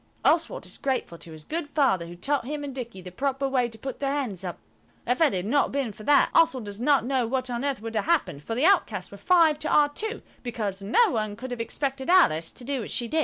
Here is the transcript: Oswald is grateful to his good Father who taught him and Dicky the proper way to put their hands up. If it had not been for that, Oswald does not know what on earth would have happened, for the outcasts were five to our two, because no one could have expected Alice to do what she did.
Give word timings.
Oswald 0.25 0.65
is 0.65 0.79
grateful 0.79 1.19
to 1.19 1.31
his 1.31 1.43
good 1.43 1.67
Father 1.67 2.07
who 2.07 2.15
taught 2.15 2.45
him 2.47 2.63
and 2.63 2.73
Dicky 2.73 3.01
the 3.03 3.11
proper 3.11 3.47
way 3.47 3.69
to 3.69 3.77
put 3.77 3.99
their 3.99 4.11
hands 4.11 4.43
up. 4.43 4.57
If 5.05 5.21
it 5.21 5.31
had 5.31 5.45
not 5.45 5.71
been 5.71 5.93
for 5.93 6.01
that, 6.05 6.31
Oswald 6.33 6.65
does 6.65 6.81
not 6.81 7.05
know 7.05 7.27
what 7.27 7.51
on 7.51 7.63
earth 7.63 7.83
would 7.83 7.93
have 7.95 8.05
happened, 8.05 8.41
for 8.43 8.55
the 8.55 8.65
outcasts 8.65 9.11
were 9.11 9.17
five 9.19 9.59
to 9.59 9.69
our 9.69 9.89
two, 9.89 10.23
because 10.41 10.81
no 10.81 11.11
one 11.11 11.35
could 11.35 11.51
have 11.51 11.61
expected 11.61 12.09
Alice 12.09 12.51
to 12.51 12.63
do 12.63 12.79
what 12.79 12.89
she 12.89 13.07
did. 13.07 13.19